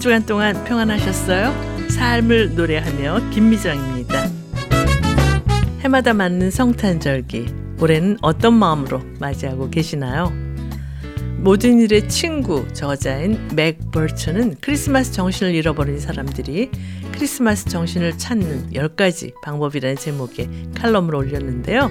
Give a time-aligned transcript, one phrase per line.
[0.00, 1.88] 한 주간 동안 평안하셨어요?
[1.90, 4.30] 삶을 노래하며 김미정입니다.
[5.80, 7.44] 해마다 맞는 성탄절기,
[7.78, 10.32] 올해는 어떤 마음으로 맞이하고 계시나요?
[11.36, 16.70] 모든 일의 친구 저자인 맥 버처는 크리스마스 정신을 잃어버린 사람들이
[17.12, 21.90] 크리스마스 정신을 찾는 10가지 방법이라는 제목의 칼럼을 올렸는데요.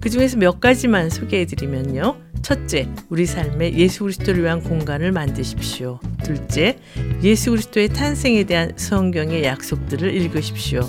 [0.00, 2.23] 그 중에서 몇 가지만 소개해드리면요.
[2.44, 5.98] 첫째, 우리 삶에 예수 그리스도를 위한 공간을 만드십시오.
[6.22, 6.76] 둘째,
[7.22, 10.86] 예수 그리스도의 탄생에 대한 성경의 약속들을 읽으십시오.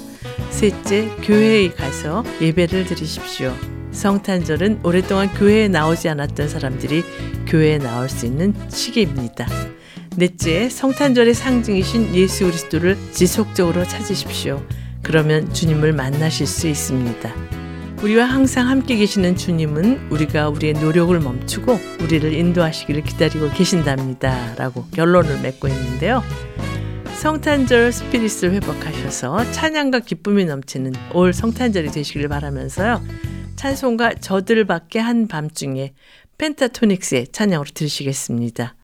[0.49, 3.53] 셋째, 교회에 가서 예배를 드리십시오.
[3.91, 7.05] 성탄절은 오랫동안 교회에 나오지 않았던 사람들이
[7.47, 9.47] 교회에 나올 수 있는 시기입니다.
[10.17, 14.61] 넷째, 성탄절의 상징이신 예수 그리스도를 지속적으로 찾으십시오.
[15.01, 17.64] 그러면 주님을 만나실 수 있습니다.
[18.05, 24.53] 우리와 항상 함께 계시는 주님은 우리가 우리의 노력을 멈추고 우리를 인도하시기를 기다리고 계신답니다.
[24.57, 26.21] 라고 결론을 맺고 있는데요.
[27.15, 33.01] 성탄절 스피릿을 회복하셔서 찬양과 기쁨이 넘치는 올 성탄절이 되시길 바라면서요.
[33.55, 35.95] 찬송가 저들 밖에 한 밤중에
[36.37, 38.75] 펜타토닉스의 찬양으로 들으시겠습니다.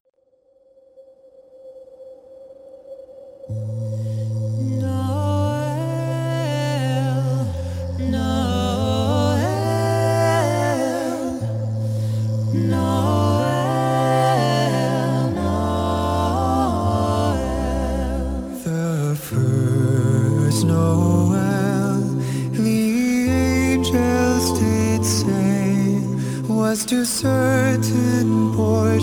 [26.72, 28.98] To certain poor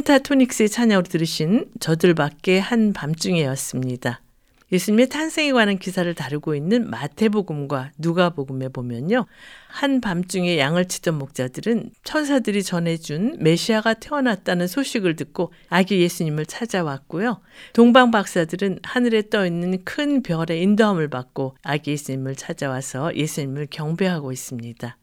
[0.00, 4.20] 펜타토닉스의 찬양으로 들으신 저들밖에 한 밤중에였습니다.
[4.72, 9.26] 예수님의 탄생에 관한 기사를 다루고 있는 마태복음과 누가복음에 보면요.
[9.66, 17.40] 한 밤중에 양을 치던 목자들은 천사들이 전해준 메시아가 태어났다는 소식을 듣고 아기 예수님을 찾아왔고요.
[17.72, 24.96] 동방 박사들은 하늘에 떠 있는 큰 별의 인도함을 받고 아기 예수님을 찾아와서 예수님을 경배하고 있습니다.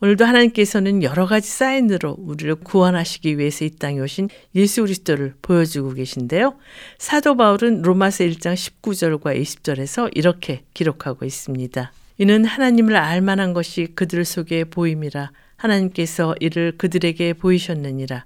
[0.00, 6.54] 오늘도 하나님께서는 여러 가지 사인으로 우리를 구원하시기 위해서 이 땅에 오신 예수 그리스도를 보여주고 계신데요.
[6.98, 11.92] 사도 바울은 로마서 1장 19절과 20절에서 이렇게 기록하고 있습니다.
[12.18, 18.24] 이는 하나님을 알 만한 것이 그들 속에 보임이라 하나님께서 이를 그들에게 보이셨느니라.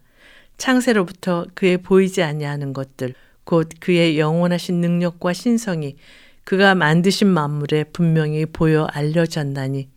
[0.58, 3.14] 창세로부터 그의 보이지 아니하는 것들
[3.44, 5.96] 곧 그의 영원하신 능력과 신성이
[6.44, 9.88] 그가 만드신 만물에 분명히 보여 알려졌나니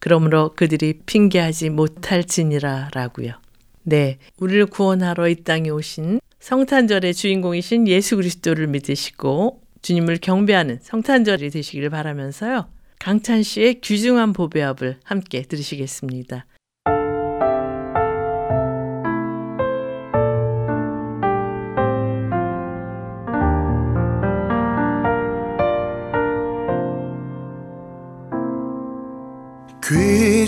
[0.00, 3.34] 그러므로 그들이 핑계하지 못할지니라라고요.
[3.82, 11.90] 네, 우리를 구원하러 이 땅에 오신 성탄절의 주인공이신 예수 그리스도를 믿으시고 주님을 경배하는 성탄절이 되시기를
[11.90, 12.68] 바라면서요.
[12.98, 16.44] 강찬 씨의 귀중한 보배합을 함께 들으시겠습니다.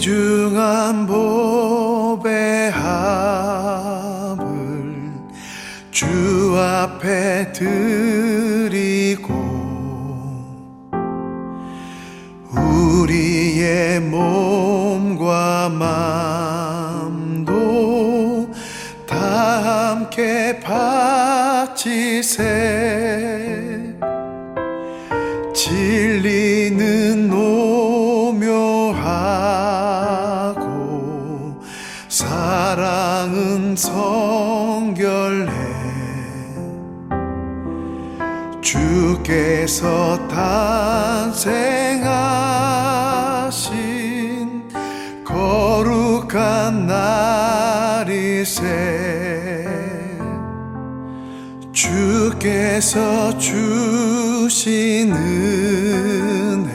[0.02, 2.32] 귀중한 보배합을
[5.92, 9.32] 주 앞에 드리고
[12.50, 17.52] 우리의 몸과 마음도
[19.06, 22.42] 다 함께 바치세
[39.62, 41.62] 주께서 탄생하신
[45.24, 48.62] 거룩한 날이세.
[51.70, 56.72] 주께서 주신 은혜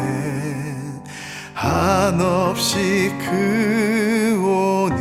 [1.53, 4.95] 한없이 크오니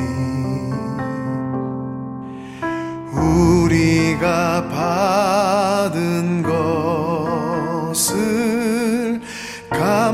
[3.12, 5.85] 우리가 받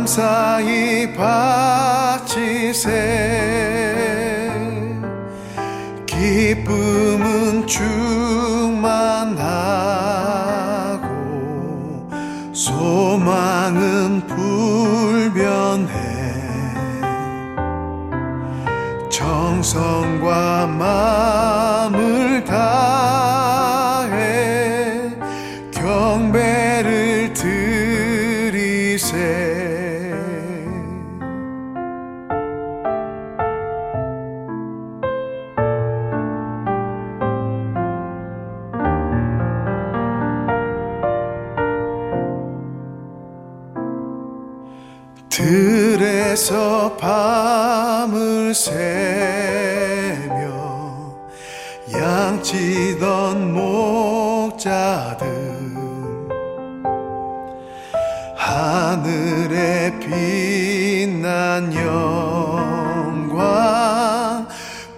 [0.02, 2.90] 감사히 바치세.
[6.04, 7.86] 기쁨은 충만하고
[12.52, 15.92] 소망은 불변해.
[19.08, 21.81] 정성과 마음
[46.32, 48.72] 들에서 밤을 새며
[51.92, 55.26] 양치던 목자들
[58.34, 63.36] 하늘에 빛난 영광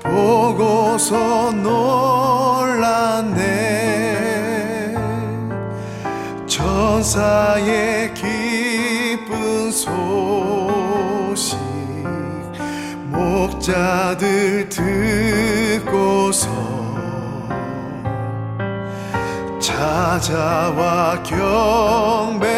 [0.00, 3.34] 보고서 놀랐네.
[6.46, 8.14] 천사의
[13.64, 16.50] 목자들 듣고서
[19.58, 22.54] 찾아와 경배하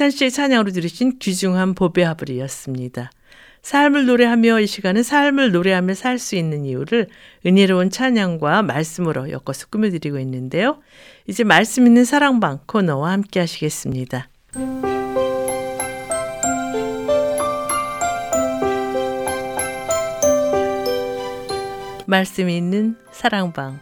[0.00, 3.10] 강찬 씨의 찬양으로 들으신 귀중한 보배 하블이었습니다.
[3.60, 7.08] 삶을 노래하며 이 시간은 삶을 노래하며 살 수 있는 이유를
[7.44, 10.78] 은혜로운 찬양과 말씀으로 엮어서 꾸며드리고 있는데요.
[11.26, 14.30] 이제 말씀 있는 사랑방 코너와 함께 하시겠습니다.
[22.06, 23.78] 말씀 있는 사랑방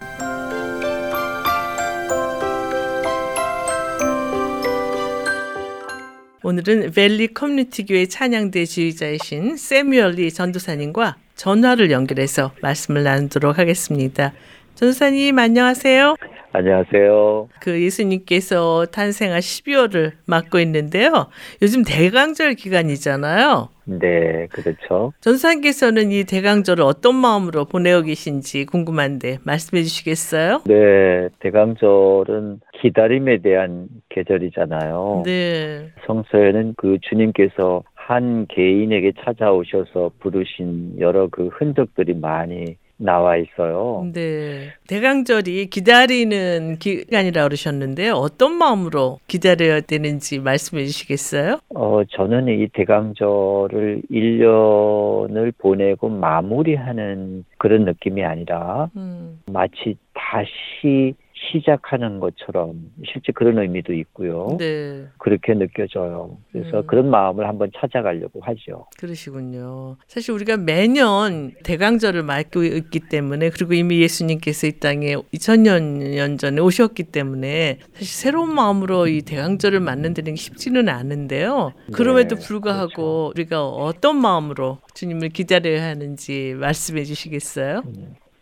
[6.45, 14.33] 오늘은 벨리 커뮤니티 교회 찬양대 지휘자이신 세뮤얼리 전도사님과 전화를 연결해서 말씀을 나누도록 하겠습니다.
[14.77, 16.15] 전도사님 안녕하세요.
[16.53, 17.49] 안녕하세요.
[17.61, 21.29] 그 예수님께서 탄생한 12월을 맞고 있는데요.
[21.61, 23.69] 요즘 대강절 기간이잖아요.
[23.85, 25.13] 네, 그렇죠.
[25.21, 30.63] 전사님께서는 이 대강절을 어떤 마음으로 보내고 계신지 궁금한데 말씀해 주시겠어요?
[30.67, 35.23] 네, 대강절은 기다림에 대한 계절이잖아요.
[35.25, 35.91] 네.
[36.07, 44.07] 성서에는 그 주님께서 한 개인에게 찾아오셔서 부르신 여러 그 흔적들이 많이 나와 있어요.
[44.13, 44.73] 네.
[44.89, 48.15] 대강절이 기다리는 기간이라고 그러셨는데요.
[48.15, 51.61] 어떤 마음으로 기다려야 되는지 말씀해 주시겠어요?
[51.75, 59.41] 어, 저는 이 대강절을 1년을 보내고 마무리하는 그런 느낌이 아니라 음.
[59.47, 61.15] 마치 다시
[61.53, 64.57] 시작하는 것처럼 실제 그런 의미도 있고요.
[64.59, 65.07] 네.
[65.19, 66.39] 그렇게 느껴져요.
[66.53, 66.87] 그래서 음.
[66.87, 68.87] 그런 마음을 한번 찾아가려고 하죠.
[68.99, 69.97] 그러시군요.
[70.07, 77.05] 사실 우리가 매년 대강절을 맞고 있기 때문에 그리고 이미 예수님께서 이 땅에 2000년 전에 오셨기
[77.05, 81.73] 때문에 사실 새로운 마음으로 이 대강절을 맞는 데는 쉽지는 않은데요.
[81.93, 87.83] 그럼에도 네, 불구하고 우리가 어떤 마음으로 주님을 기다려야 하는지 말씀해 주시겠어요?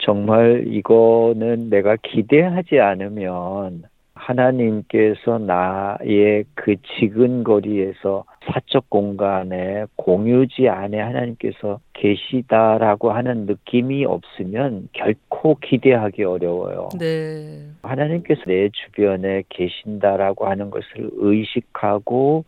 [0.06, 3.82] 정말 이거는 내가 기대하지 않으면
[4.14, 16.22] 하나님께서 나의 그 지근거리에서 사적 공간에 공유지 안에 하나님께서 계시다라고 하는 느낌이 없으면 결코 기대하기
[16.22, 16.88] 어려워요.
[16.98, 17.66] 네.
[17.82, 22.44] 하나님께서 내 주변에 계신다라고 하는 것을 의식하고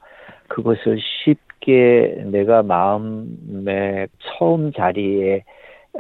[0.47, 5.43] 그것을 쉽게 내가 마음의 처음 자리에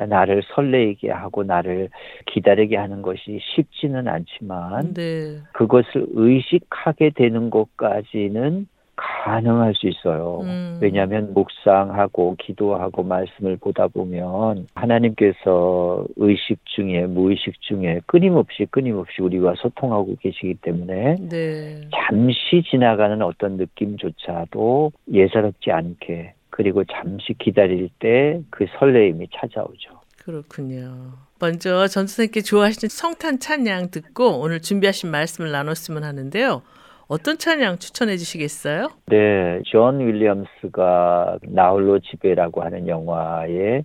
[0.06, 1.88] 나를 설레게 하고 나를
[2.26, 5.38] 기다리게 하는 것이 쉽지는 않지만 네.
[5.52, 8.66] 그것을 의식하게 되는 것까지는
[8.98, 10.40] 가능할 수 있어요.
[10.42, 10.78] 음.
[10.82, 20.16] 왜냐하면 묵상하고 기도하고 말씀을 보다 보면 하나님께서 의식 중에 무의식 중에 끊임없이 끊임없이 우리와 소통하고
[20.20, 21.80] 계시기 때문에 네.
[21.94, 29.92] 잠시 지나가는 어떤 느낌조차도 예사롭지 않게 그리고 잠시 기다릴 때 그 설레임이 찾아오죠.
[30.24, 31.12] 그렇군요.
[31.38, 36.62] 먼저 전도사님께 좋아하시는 성탄 찬양 듣고 오늘 준비하신 말씀을 나눴으면 하는데요.
[37.06, 38.88] 어떤 찬양 추천해 주시겠어요?
[39.06, 43.84] 네, 존 윌리엄스가 나홀로 집에라고 하는 영화의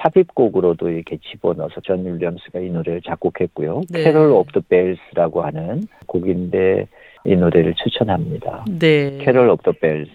[0.00, 3.82] 삽입곡으로도 이렇게 집어넣어서 존 윌리엄스가 이 노래를 작곡했고요.
[3.90, 4.04] 네.
[4.04, 6.86] Carol of the Bells라고 하는 곡인데
[7.26, 8.64] 이 노래를 추천합니다.
[8.78, 9.18] 네.
[9.18, 10.10] Carol of the Bells.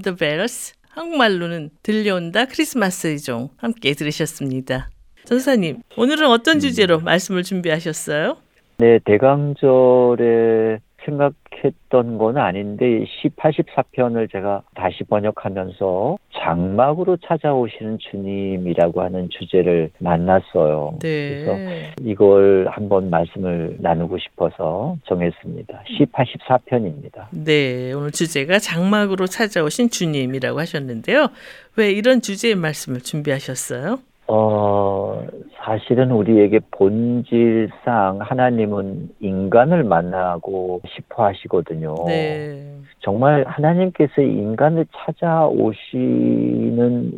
[0.00, 4.88] of the Bells 한국말로는 들려온다 크리스마스의 종 함께 들으셨습니다.
[5.24, 8.36] 전도사님, 오늘은 어떤 주제로 말씀을 준비하셨어요?
[8.78, 20.98] 네, 대강절에 생각했던 건 아닌데 1084편을 제가 다시 번역하면서 장막으로 찾아오시는 주님이라고 하는 주제를 만났어요.
[21.00, 21.94] 그래서 네.
[22.02, 25.84] 이걸 한번 말씀을 나누고 싶어서 정했습니다.
[25.98, 27.26] 1084편입니다.
[27.30, 31.28] 네, 오늘 주제가 장막으로 찾아오신 주님이라고 하셨는데요.
[31.76, 33.98] 왜 이런 주제의 말씀을 준비하셨어요?
[34.32, 41.96] 어, 사실은 우리에게 본질상 하나님은 인간을 만나고 싶어 하시거든요.
[42.06, 42.76] 네.
[43.00, 45.94] 정말 하나님께서 인간을 찾아오시는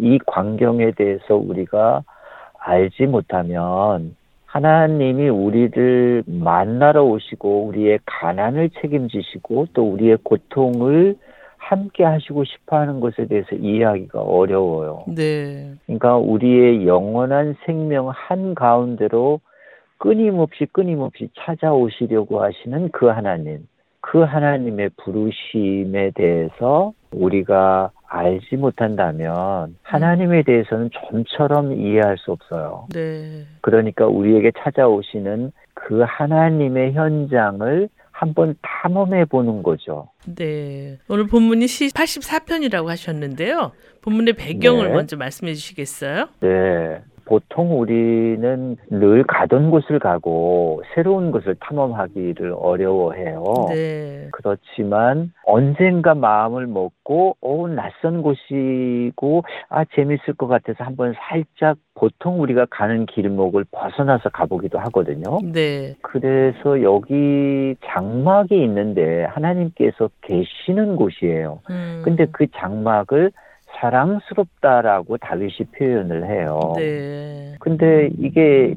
[0.00, 2.02] 이 광경에 대해서 우리가
[2.58, 4.16] 알지 못하면
[4.46, 11.16] 하나님이 우리를 만나러 오시고 우리의 가난을 책임지시고 또 우리의 고통을
[11.72, 15.04] 함께 하시고 싶어 하는 것에 대해서 이해하기가 어려워요.
[15.08, 15.72] 네.
[15.86, 19.40] 그러니까 우리의 영원한 생명 한 가운데로
[19.96, 23.66] 끊임없이 끊임없이 찾아오시려고 하시는 그 하나님,
[24.02, 32.86] 그 하나님의 부르심에 대해서 우리가 알지 못한다면 하나님에 대해서는 좀처럼 이해할 수 없어요.
[32.92, 33.44] 네.
[33.62, 40.10] 그러니까 우리에게 찾아오시는 그 하나님의 현장을 한번 탐험해 보는 거죠.
[40.26, 40.98] 네.
[41.08, 43.72] 오늘 본문이 시 84편이라고 하셨는데요.
[44.02, 44.92] 본문의 배경을 네.
[44.92, 46.28] 먼저 말씀해 주시겠어요?
[46.40, 47.00] 네.
[47.24, 53.42] 보통 우리는 늘 가던 곳을 가고 새로운 곳을 탐험하기를 어려워해요.
[53.68, 54.28] 네.
[54.32, 62.66] 그렇지만 언젠가 마음을 먹고 어 낯선 곳이고 아 재밌을 것 같아서 한번 살짝 보통 우리가
[62.70, 65.38] 가는 길목을 벗어나서 가보기도 하거든요.
[65.52, 65.94] 네.
[66.02, 71.60] 그래서 여기 장막이 있는데 하나님께서 계시는 곳이에요.
[71.70, 72.02] 음.
[72.04, 73.30] 근데 그 장막을
[73.82, 76.60] 사랑스럽다라고 다윗이 표현을 해요.
[76.76, 77.56] 네.
[77.58, 78.74] 근데 이게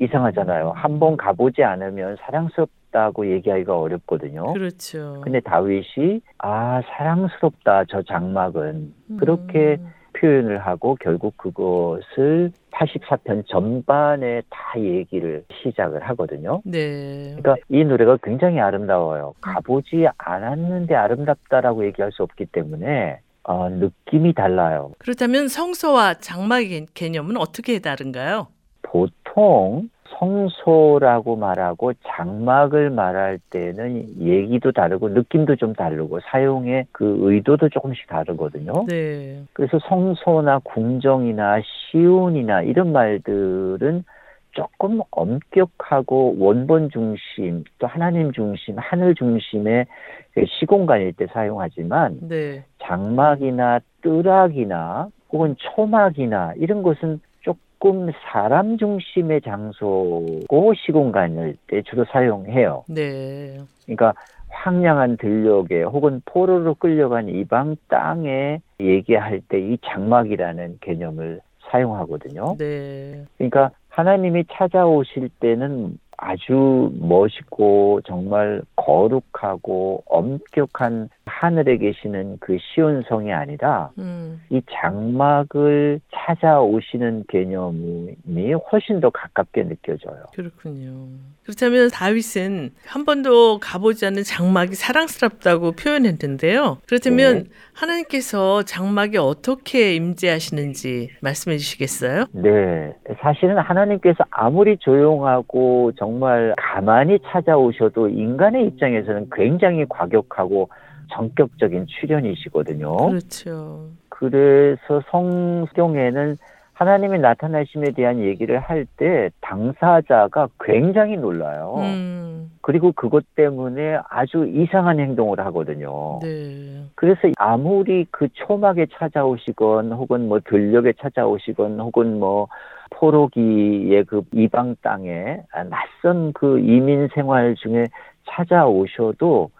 [0.00, 0.72] 이상하잖아요.
[0.74, 4.54] 한번 가보지 않으면 사랑스럽다고 얘기하기가 어렵거든요.
[4.54, 5.20] 그렇죠.
[5.22, 9.92] 근데 다윗이 아 사랑스럽다 저 장막은 그렇게 음.
[10.14, 16.60] 표현을 하고 결국 그것을 84편 전반에 다 얘기를 시작을 하거든요.
[16.64, 17.36] 네.
[17.38, 19.34] 그러니까 이 노래가 굉장히 아름다워요.
[19.40, 24.92] 가보지 않았는데 아름답다라고 얘기할 수 없기 때문에 어, 느낌이 달라요.
[24.98, 28.48] 그렇다면 성소와 장막의 개념은 어떻게 다른가요?
[28.82, 38.06] 보통 성소라고 말하고 장막을 말할 때는 얘기도 다르고 느낌도 좀 다르고 사용의 그 의도도 조금씩
[38.08, 38.84] 다르거든요.
[38.86, 39.42] 네.
[39.54, 44.04] 그래서 성소나 궁정이나 시온이나 이런 말들은
[44.52, 49.86] 조금 엄격하고 원본 중심 또 하나님 중심 하늘 중심의
[50.34, 52.64] 그 시공간일 때 사용하지만 네.
[52.82, 62.84] 장막이나 뜰락이나 혹은 초막이나 이런 것은 조금 사람 중심의 장소고 시공간일 때 주로 사용해요.
[62.88, 63.58] 네.
[63.84, 64.14] 그러니까
[64.50, 72.56] 황량한 들녘에 혹은 포로로 끌려간 이방 땅에 얘기할 때 이 장막이라는 개념을 사용하거든요.
[72.58, 73.24] 네.
[73.36, 84.40] 그러니까 하나님이 찾아오실 때는 아주 멋있고 정말 거룩하고 엄격한 하늘에 계시는 그 시온성이 아니라 음.
[84.50, 90.24] 이 장막을 찾아오시는 개념이 훨씬 더 가깝게 느껴져요.
[90.34, 91.08] 그렇군요.
[91.44, 96.78] 그렇다면 다윗은 한 번도 가보지 않은 장막이 사랑스럽다고 표현했는데요.
[96.86, 97.44] 그렇다면 네.
[97.72, 102.26] 하나님께서 장막에 어떻게 임재하시는지 말씀해 주시겠어요?
[102.32, 102.92] 네.
[103.20, 110.68] 사실은 하나님께서 아무리 조용하고 정말 가만히 찾아오셔도 인간의 입장에서는 굉장히 과격하고
[111.10, 112.96] 전격적인 출현이시거든요.
[113.08, 113.88] 그렇죠.
[114.08, 116.36] 그래서 성경에는
[116.74, 121.74] 하나님의 나타나심에 대한 얘기를 할 때 당사자가 굉장히 놀라요.
[121.78, 122.50] 음.
[122.60, 126.20] 그리고 그것 때문에 아주 이상한 행동을 하거든요.
[126.22, 126.84] 네.
[126.94, 132.48] 그래서 아무리 그 초막에 찾아오시건 혹은 뭐 들녘에 찾아오시건 혹은 뭐
[132.90, 137.86] 포로기의 그 이방 땅에 낯선 그 이민 생활 중에
[138.28, 139.50] 찾아오셔도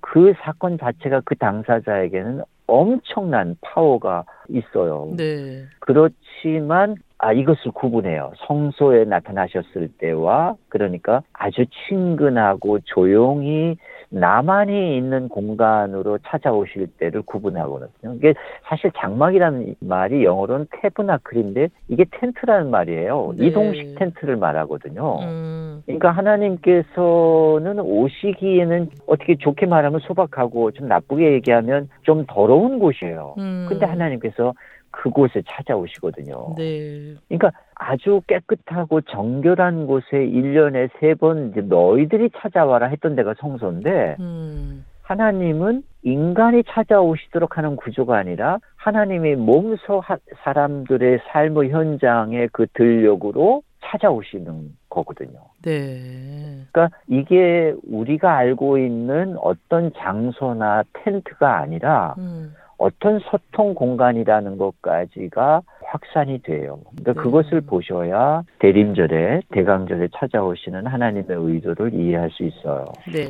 [0.00, 5.14] 그 사건 자체가 그 당사자에게는 엄청난 파워가 있어요.
[5.16, 5.64] 네.
[5.80, 8.32] 그렇지만 아 이것을 구분해요.
[8.46, 13.76] 성소에 나타나셨을 때와 그러니까 아주 친근하고 조용히
[14.10, 18.14] 나만이 있는 공간으로 찾아오실 때를 구분하거든요.
[18.14, 23.34] 이게 사실 장막이라는 말이 영어로는 테브나클인데 이게 텐트라는 말이에요.
[23.36, 23.46] 네.
[23.46, 25.20] 이동식 텐트를 말하거든요.
[25.20, 25.82] 음.
[25.84, 33.34] 그러니까 하나님께서는 오시기에는 어떻게 좋게 말하면 소박하고 좀 나쁘게 얘기하면 좀 더러운 곳이에요.
[33.38, 33.66] 음.
[33.68, 34.54] 근데 하나님께서
[34.90, 36.54] 그곳에 찾아오시거든요.
[36.56, 37.14] 네.
[37.28, 44.84] 그러니까 아주 깨끗하고 정결한 곳에 일년에 세 번 너희들이 찾아와라 했던 데가 성소인데 음.
[45.02, 54.76] 하나님은 인간이 찾아오시도록 하는 구조가 아니라 하나님이 몸소 하- 사람들의 삶의 현장의 그 들녘으로 찾아오시는
[54.90, 55.38] 거거든요.
[55.62, 56.62] 네.
[56.72, 62.54] 그러니까 이게 우리가 알고 있는 어떤 장소나 텐트가 아니라 음.
[62.78, 66.80] 어떤 소통 공간이라는 것까지가 확산이 돼요.
[66.96, 67.20] 그러니까 네.
[67.20, 72.84] 그것을 보셔야 대림절에 대강절에 찾아오시는 하나님의 의도를 이해할 수 있어요.
[73.12, 73.28] 네.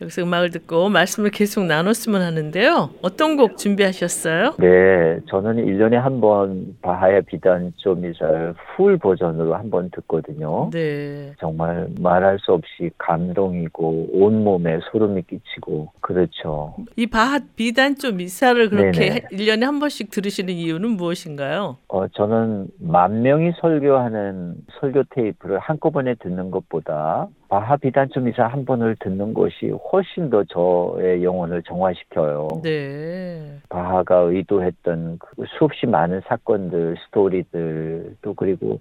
[0.00, 2.90] 여기서 음악을 듣고 말씀을 계속 나눴으면 하는데요.
[3.02, 4.54] 어떤 곡 준비하셨어요?
[4.58, 10.70] 네, 저는 1년에 한 번 바하의 B단조 미사를 full 버전으로 한 번 듣거든요.
[10.72, 11.32] 네.
[11.38, 16.74] 정말 말할 수 없이 감동이고 온몸에 소름이 끼치고 그렇죠.
[16.96, 19.20] 이 바하 B단조 미사를 그렇게 네네.
[19.30, 21.76] 일년에 한 번씩 들으시는 이유는 무엇인가요?
[21.88, 28.96] 어, 저는 만 명이 설교하는 설교 테이프를 한꺼번에 듣는 것보다 바하 B단조 미사 한 번을
[29.00, 32.48] 듣는 것이 훨씬 더 저의 영혼을 정화시켜요.
[32.62, 33.58] 네.
[33.70, 38.78] 바하가 의도했던 그 수없이 많은 사건들, 스토리들, 또 그리고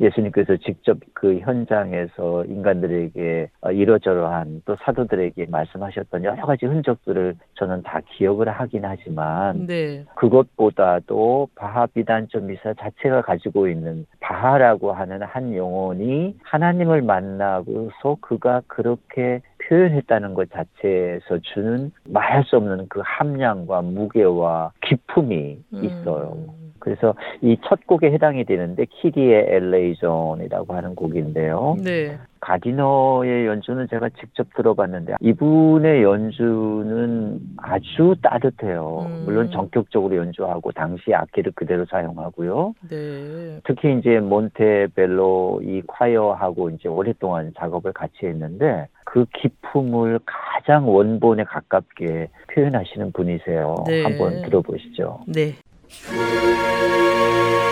[0.00, 8.00] 예수님께서 직접 그 현장에서 인간들에게 어, 이러저러한 또 사도들에게 말씀하셨던 여러 가지 흔적들을 저는 다
[8.06, 10.04] 기억을 하긴 하지만 네.
[10.14, 19.40] 그것보다도 바하 비단점 미사 자체가 가지고 있는 바하라고 하는 한 영혼이 하나님을 만나고서 그가 그렇게
[19.68, 26.32] 표현했다는 것 자체에서 주는 말할 수 없는 그 함량과 무게와 기품이 있어요.
[26.36, 26.67] 음.
[26.88, 31.76] 그래서 이 첫 곡에 해당이 되는데 키리의 엘레이전이라고 하는 곡인데요.
[31.84, 32.18] 네.
[32.40, 39.06] 가디너의 연주는 제가 직접 들어봤는데 이분의 연주는 아주 따뜻해요.
[39.06, 39.22] 음.
[39.26, 42.74] 물론 전격적으로 연주하고 당시 악기를 그대로 사용하고요.
[42.88, 43.60] 네.
[43.64, 52.28] 특히 이제 몬테벨로 이 콰이어하고 이제 오랫동안 작업을 같이 했는데 그 기품을 가장 원본에 가깝게
[52.54, 53.74] 표현하시는 분이세요.
[53.86, 54.02] 네.
[54.04, 55.20] 한번 들어보시죠.
[55.26, 55.54] 네.
[55.90, 57.67] True.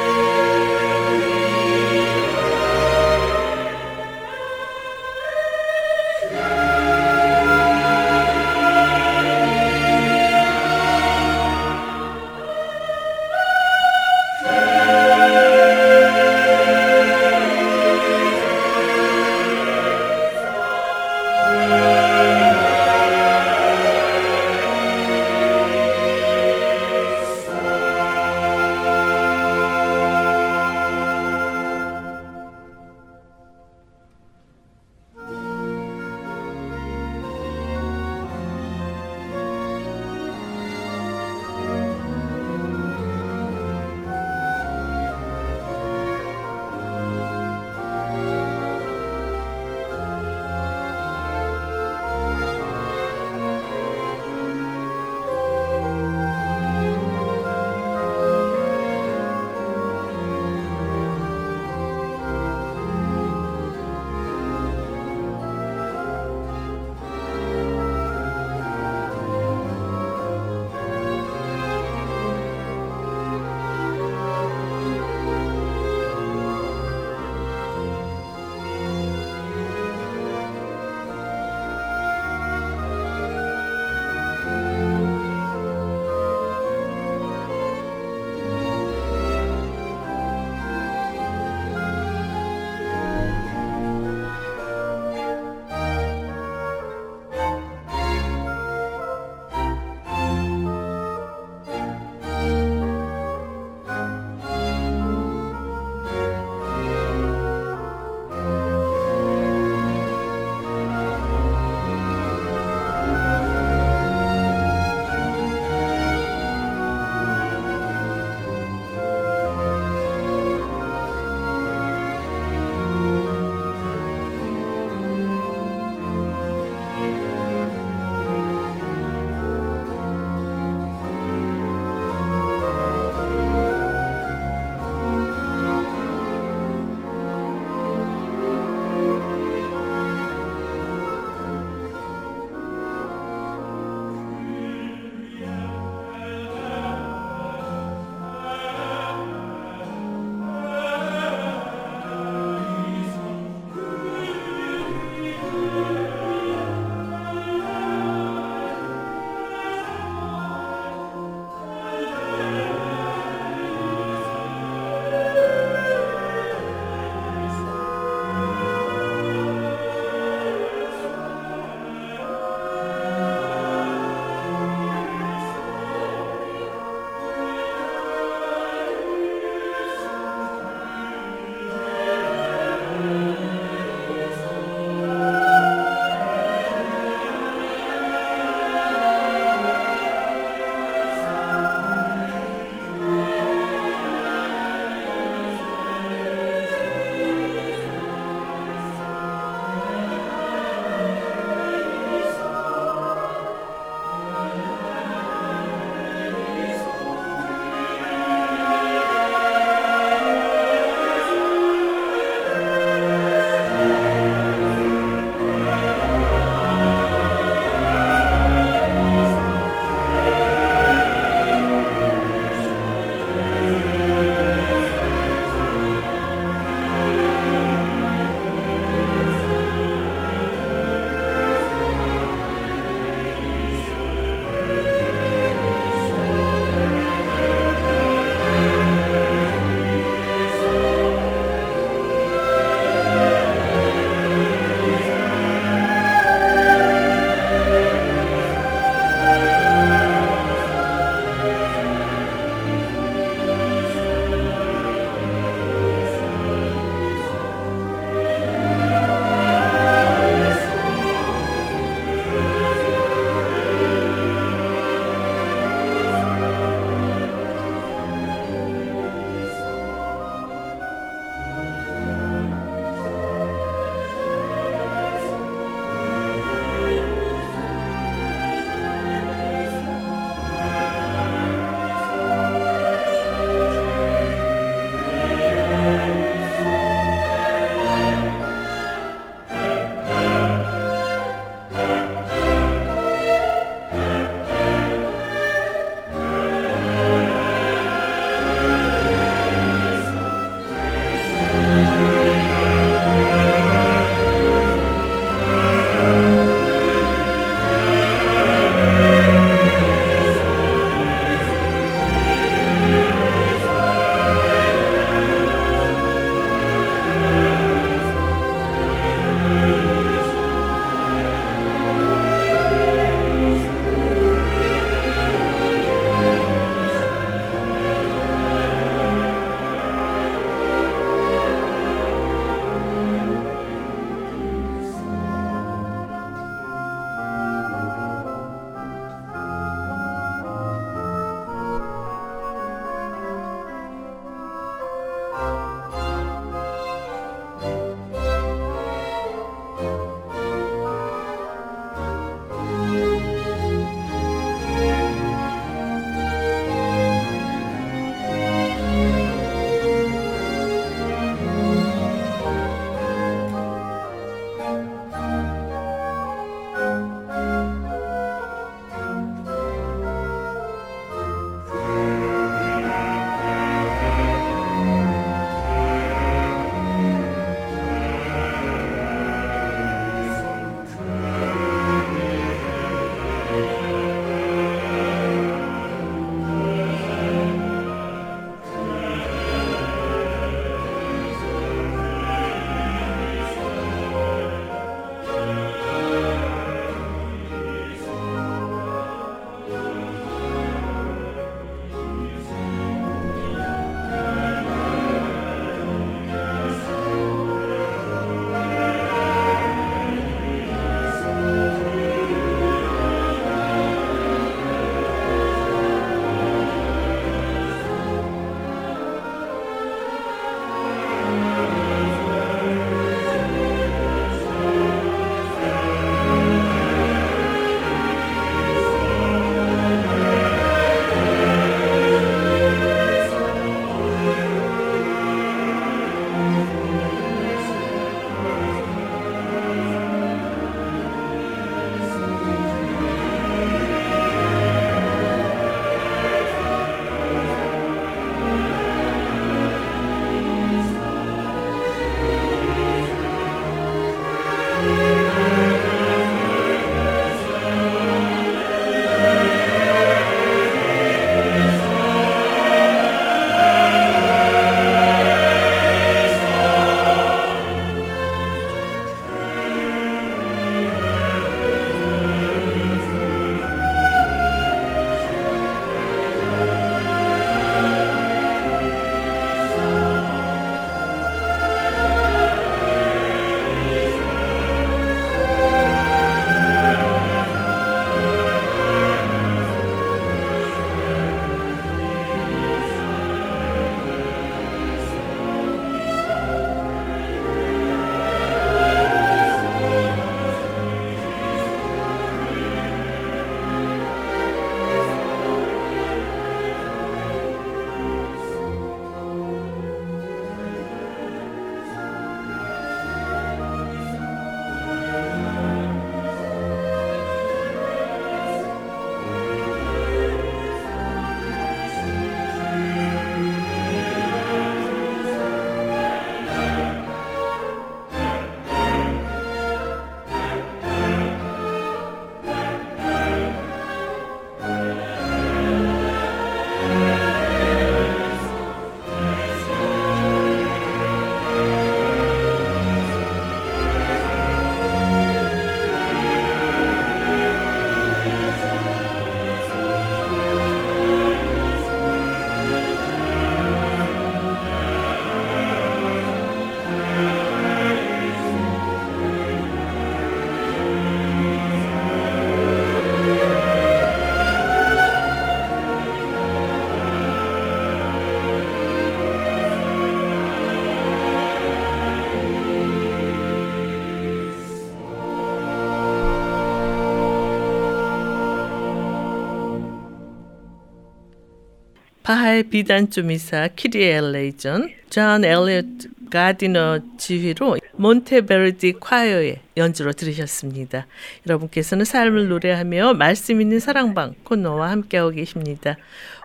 [582.26, 585.86] 바하의 B단조 미사 Kyrie eleison, 존 엘리엇
[586.28, 591.06] 가디너 지휘로 몬테베르디 콰이어의 연주로 들으셨습니다.
[591.46, 595.98] 여러분께서는 삶을 노래하며 말씀 있는 사랑방 코너와 함께하고 계십니다.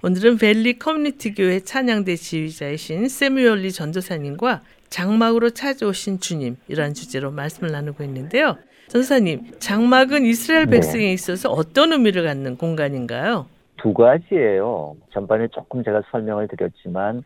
[0.04, 7.72] 오늘은 벨리 커뮤니티 교회 찬양대 지휘자이신 세무얼 리 전도사님과 장막으로 찾아오신 주님 이러한 주제로 말씀을
[7.72, 8.60] 나누고 있는데요.
[8.90, 10.74] 전도사님, 장막은 이스라엘 네.
[10.74, 13.48] 백성에 있어서 어떤 의미를 갖는 공간인가요?
[13.82, 14.96] 두 가지예요.
[15.12, 17.24] 전반에 조금 제가 설명을 드렸지만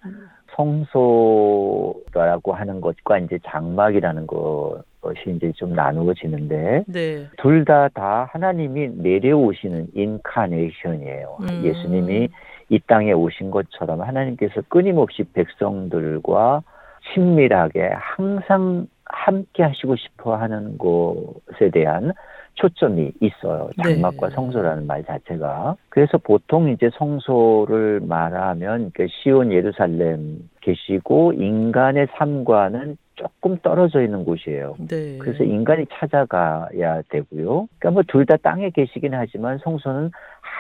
[0.56, 7.28] 성소라고 하는 것과 이제 장막이라는 것이 이제 좀 나누어지는데 네.
[7.38, 11.38] 둘다다 하나님이 내려오시는 인카네이션이에요.
[11.42, 11.62] 음.
[11.66, 12.30] 예수님이
[12.70, 16.64] 이 땅에 오신 것처럼 하나님께서 끊임없이 백성들과
[17.14, 22.14] 친밀하게 항상 함께 하시고 싶어 하는 것에 대한
[22.56, 23.70] 초점이 있어요.
[23.82, 24.36] 장막과 네.
[24.36, 25.76] 성소라는 말 자체가.
[25.90, 34.76] 그래서 보통 이제 성소를 말하면 그 시온 예루살렘 계시고 인간의 삶과는 조금 떨어져 있는 곳이에요.
[34.90, 35.18] 네.
[35.20, 37.68] 그래서 인간이 찾아가야 되고요.
[37.80, 40.12] 그러니까 뭐 둘 다 땅에 계시긴 하지만 성소는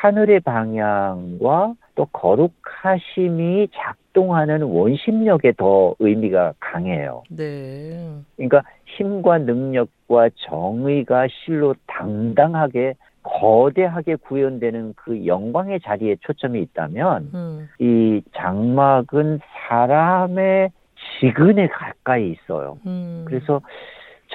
[0.02, 7.24] 하늘의 방향과 또 거룩하심이 작동하는 원심력에 더 의미가 강해요.
[7.30, 8.10] 네.
[8.36, 17.70] 그러니까 힘과 능력과 정의가 실로 당당하게 거대하게 구현되는 그 영광의 자리에 초점이 있다면 음.
[17.80, 20.72] 이 장막은 사람의
[21.20, 22.78] 지근에 가까이 있어요.
[22.86, 23.26] 음.
[23.28, 23.62] 그래서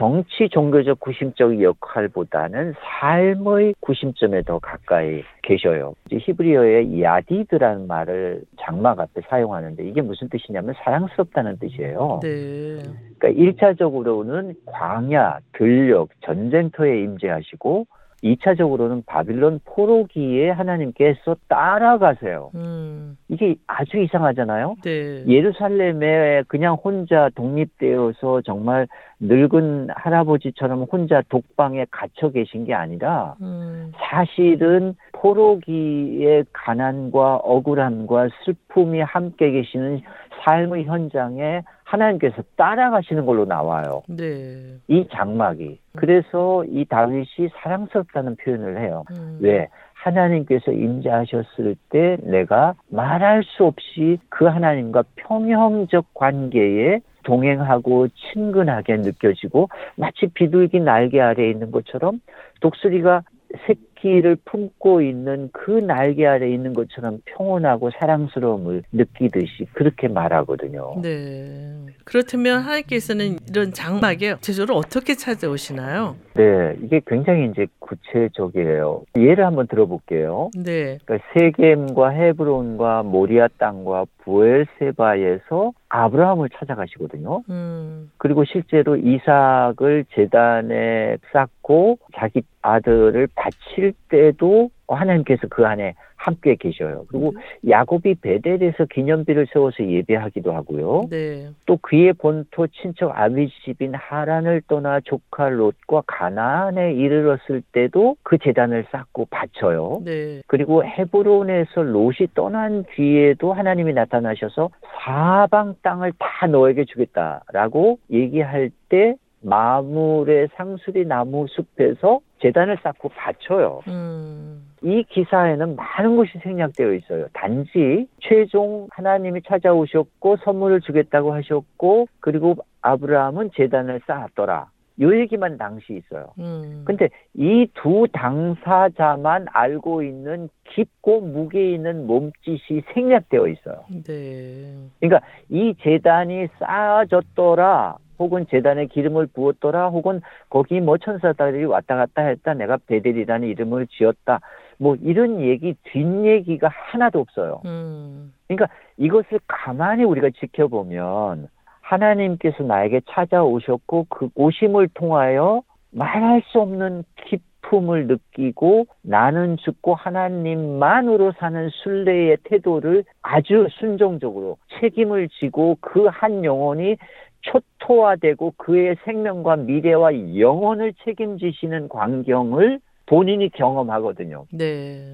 [0.00, 5.92] 정치 종교적 구심적 역할보다는 삶의 구심점에 더 가까이 계셔요.
[6.10, 12.20] 히브리어의 야디드라는 말을 장막 앞에 사용하는데 이게 무슨 뜻이냐면 사랑스럽다는 뜻이에요.
[12.22, 12.78] 네.
[13.18, 17.86] 그러니까 일차적으로는 광야, 들녘, 전쟁터에 임재하시고
[18.22, 22.50] 2차적으로는 바빌론 포로기에 하나님께서 따라가세요.
[22.54, 23.16] 음.
[23.28, 24.76] 이게 아주 이상하잖아요.
[24.82, 25.24] 네.
[25.26, 28.86] 예루살렘에 그냥 혼자 독립되어서 정말
[29.20, 33.92] 늙은 할아버지처럼 혼자 독방에 갇혀 계신 게 아니라 음.
[33.96, 40.02] 사실은 포로기의 가난과 억울함과 슬픔이 함께 계시는
[40.44, 44.02] 삶의 현장에 하나님께서 따라가시는 걸로 나와요.
[44.08, 44.76] 네.
[44.86, 45.80] 이 장막이.
[45.96, 49.04] 그래서 이 다윗이 사랑스럽다는 표현을 해요.
[49.10, 49.38] 음.
[49.40, 49.68] 왜?
[49.94, 60.26] 하나님께서 임재하셨을 때 내가 말할 수 없이 그 하나님과 평형적 관계에 동행하고 친근하게 느껴지고 마치
[60.28, 62.20] 비둘기 날개 아래에 있는 것처럼
[62.60, 63.22] 독수리가
[63.66, 71.00] 새 끼를 품고 있는 그 날개 아래 있는 것처럼 평온하고 사랑스러움을 느끼듯이 그렇게 말하거든요.
[71.02, 71.76] 네.
[72.04, 76.16] 그렇다면 하나님께서는 이런 장막에 제조를 어떻게 찾아오시나요?
[76.34, 79.02] 네, 이게 굉장히 이제 구체적이에요.
[79.16, 80.50] 예를 한번 들어볼게요.
[80.56, 80.98] 네.
[81.04, 87.42] 그러니까 세겜과 헤브론과 모리아 땅과 부엘세바에서 아브라함을 찾아가시거든요.
[87.50, 88.10] 음.
[88.16, 97.06] 그리고 실제로 이삭을 재단에 쌓고 자기 아들을 바칠 때도 하나님께서 그 안에 함께 계셔요.
[97.08, 97.32] 그리고
[97.66, 101.06] 야곱이 베델에서 기념비를 세워서 예배하기도 하고요.
[101.08, 101.48] 네.
[101.64, 109.28] 또 그의 본토 친척 아비집인 하란을 떠나 조카 롯과 가나안에 이르렀을 때도 그 재단을 쌓고
[109.30, 110.02] 바쳐요.
[110.04, 110.42] 네.
[110.46, 114.68] 그리고 헤브론에서 롯이 떠난 뒤에도 하나님이 나타나셔서
[115.02, 123.80] 사방 땅을 다 너에게 주겠다라고 얘기할 때 마물의 상수리 나무 숲에서 재단을 쌓고 바쳐요.
[123.88, 124.66] 음.
[124.82, 127.26] 이 기사에는 많은 것이 생략되어 있어요.
[127.32, 134.68] 단지 최종 하나님이 찾아오셨고 선물을 주겠다고 하셨고 그리고 아브라함은 재단을 쌓았더라.
[135.02, 136.28] 요 얘기만 당시 있어요.
[136.38, 136.82] 음.
[136.86, 143.84] 근데 이 두 당사자만 알고 있는 깊고 무게 있는 몸짓이 생략되어 있어요.
[144.04, 144.74] 네.
[145.00, 147.96] 그러니까 이 재단이 쌓아졌더라.
[148.20, 149.88] 혹은 재단에 기름을 부었더라.
[149.88, 152.54] 혹은 거기 뭐 천사들이 왔다 갔다 했다.
[152.54, 154.40] 내가 베델이라는 이름을 지었다.
[154.78, 157.62] 뭐 이런 얘기 뒷얘기가 하나도 없어요.
[157.64, 158.32] 음.
[158.46, 158.68] 그러니까
[158.98, 161.48] 이것을 가만히 우리가 지켜보면
[161.80, 165.62] 하나님께서 나에게 찾아오셨고 그 오심을 통하여
[165.92, 175.76] 말할 수 없는 기쁨을 느끼고 나는 죽고 하나님만으로 사는 순례의 태도를 아주 순종적으로 책임을 지고
[175.80, 176.96] 그 한 영혼이
[177.42, 184.46] 초토화되고 그의 생명과 미래와 영혼을 책임지시는 광경을 본인이 경험하거든요.
[184.52, 185.04] 네.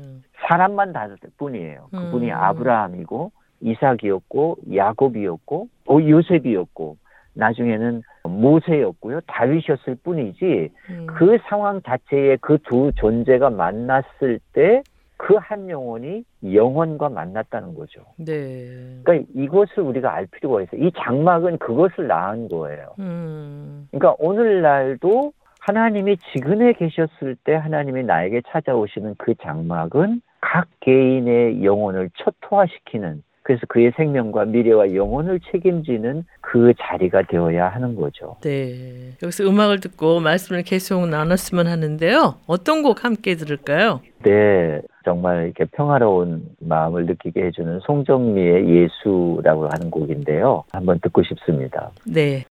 [0.47, 1.89] 사람만 다섯 뿐이에요.
[1.91, 2.37] 그분이 음.
[2.37, 6.97] 아브라함이고 이삭이었고 야곱이었고 어, 요셉이었고
[7.35, 9.20] 나중에는 모세였고요.
[9.27, 11.07] 다윗이었을 뿐이지 음.
[11.07, 14.83] 그 상황 자체에 그 두 존재가 만났을 때
[15.16, 18.00] 그 한 영혼이 영혼과 만났다는 거죠.
[18.16, 19.00] 네.
[19.04, 20.82] 그러니까 이것을 우리가 알 필요가 있어요.
[20.82, 22.94] 이 장막은 그것을 낳은 거예요.
[22.98, 23.88] 음.
[23.90, 33.22] 그러니까 오늘날도 하나님이 지근에 계셨을 때 하나님이 나에게 찾아오시는 그 장막은 각 개인의 영혼을 초토화시키는
[33.47, 38.34] 그래서 그의 생명과 미래와 영혼을 책임지는 그 자리가 되어야 하는 거죠.
[38.42, 39.12] 네.
[39.22, 42.34] 여기서 음악을 듣고 말씀을 계속 나눴으면 하는데요.
[42.49, 44.01] 어떤 곡 함께 들을까요?
[44.24, 50.64] 네, 정말 이렇게 평화로운 마음을 느끼게 해주는 송정미의 예수라고 하는 곡인데요.
[50.72, 51.92] 한번 듣고 싶습니다.
[52.05, 52.47] 네.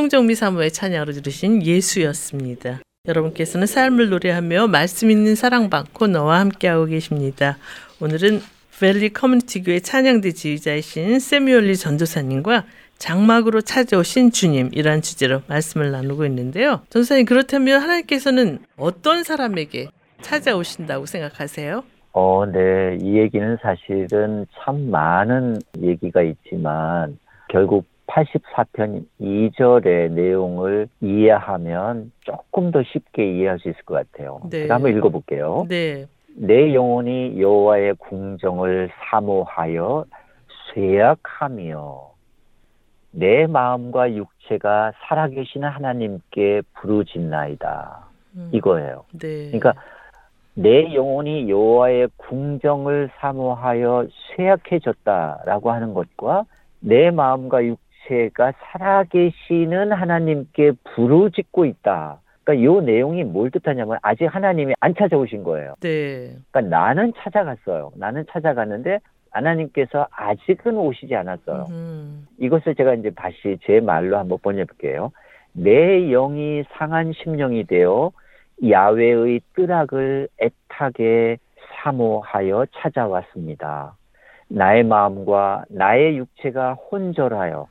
[0.00, 2.80] 송정미 사모의 찬양으로 들으신 예수였습니다.
[3.06, 7.58] 여러분께서는 삶을 노래하며 말씀 있는 사랑방 코너와 함께하고 계십니다.
[8.00, 8.40] 오늘은
[8.80, 12.64] 벨리 커뮤니티 교회 찬양대 지휘자이신 세미올리 전도사님과
[12.96, 16.80] 장막으로 찾아오신 주님이란 주제로 말씀을 나누고 있는데요.
[16.88, 19.88] 전도사님 그렇다면 하나님께서는 어떤 사람에게
[20.22, 21.84] 찾아오신다고 생각하세요?
[22.14, 22.96] 어, 네.
[23.02, 27.18] 이 얘기는 사실은 참 많은 얘기가 있지만
[27.50, 34.40] 결국 84편 2절의 내용을 이해하면 조금 더 쉽게 이해할 수 있을 것 같아요.
[34.50, 34.62] 네.
[34.62, 35.66] 제가 한번 읽어볼게요.
[35.68, 36.06] 네.
[36.36, 40.04] 내 영혼이 여호와의 궁정을 사모하여
[40.74, 42.10] 쇠약하며
[43.12, 48.04] 내 마음과 육체가 살아계시는 하나님께 부르짖나이다.
[48.36, 49.04] 음, 이거예요.
[49.12, 49.46] 네.
[49.50, 49.74] 그러니까
[50.54, 54.06] 내 영혼이 여호와의 궁정을 사모하여
[54.36, 56.44] 쇠약해졌다라고 하는 것과
[56.80, 57.78] 내 마음과 육
[58.10, 62.18] 체가 살아계시는 하나님께 부르짖고 있다.
[62.42, 65.74] 그러니까 이 내용이 뭘 뜻하냐면 아직 하나님이 안 찾아오신 거예요.
[65.80, 66.34] 네.
[66.50, 67.92] 그러니까 나는 찾아갔어요.
[67.94, 68.98] 나는 찾아갔는데
[69.30, 71.68] 하나님께서 아직은 오시지 않았어요.
[71.70, 75.12] 음, 이것을 제가 이제 다시 제 말로 한번 번역해볼게요.
[75.52, 78.10] 내 영이 상한 심령이 되어
[78.68, 81.38] 야외의 뜨락을 애타게
[81.76, 83.94] 사모하여 찾아왔습니다.
[84.48, 87.68] 나의 마음과 나의 육체가 혼절하여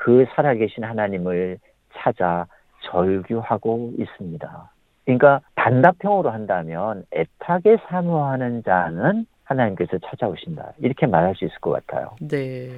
[0.00, 1.58] 그 살아계신 하나님을
[1.96, 2.46] 찾아
[2.84, 4.70] 절규하고 있습니다.
[5.04, 10.74] 그러니까 단답형으로 한다면 애타게 사모하는 자는 하나님께서 찾아오신다.
[10.78, 12.14] 이렇게 말할 수 있을 것 같아요.
[12.20, 12.68] 네.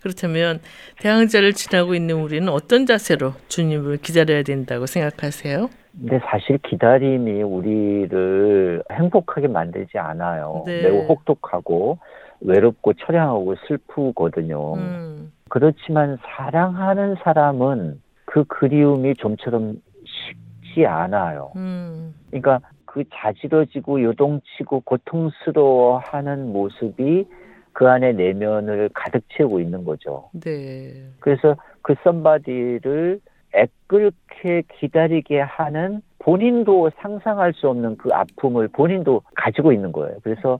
[0.00, 0.60] 그렇다면
[1.00, 5.68] 대항자를 지나고 있는 우리는 어떤 자세로 주님을 기다려야 된다고 생각하세요?
[5.98, 10.62] 근데 사실 기다림이 우리를 행복하게 만들지 않아요.
[10.64, 10.82] 네.
[10.82, 11.98] 매우 혹독하고
[12.40, 14.74] 외롭고 처량하고 슬프거든요.
[14.74, 21.52] 음, 그렇지만 사랑하는 사람은 그 그리움이 좀처럼 쉽지 않아요.
[21.56, 27.28] 음, 그러니까 그 자지러지고 요동치고 고통스러워하는 모습이
[27.74, 30.30] 그 안에 내면을 가득 채우고 있는 거죠.
[30.32, 31.04] 네.
[31.20, 33.20] 그래서 그 썸바디를
[33.52, 40.16] 애끓게 기다리게 하는 본인도 상상할 수 없는 그 아픔을 본인도 가지고 있는 거예요.
[40.22, 40.58] 그래서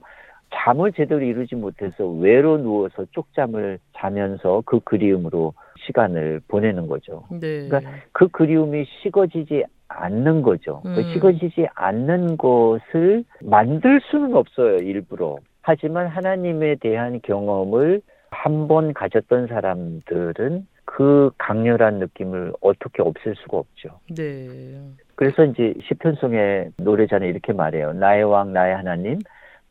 [0.53, 5.53] 잠을 제대로 이루지 못해서 외로 누워서 쪽잠을 자면서 그 그리움으로
[5.85, 7.23] 시간을 보내는 거죠.
[7.31, 7.67] 네.
[7.67, 10.81] 그러니까 그 그리움이 식어지지 않는 거죠.
[10.83, 11.13] 그 음.
[11.13, 15.37] 식어지지 않는 것을 만들 수는 없어요, 일부러.
[15.61, 18.01] 하지만 하나님에 대한 경험을
[18.33, 23.99] 한 번 가졌던 사람들은 그 강렬한 느낌을 어떻게 없앨 수가 없죠.
[24.15, 24.79] 네.
[25.15, 27.93] 그래서 이제 시편송의 노래자는 이렇게 말해요.
[27.93, 29.19] 나의 왕 나의 하나님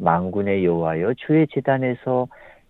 [0.02, 2.26] 만군의 여호와여 주의 재단에서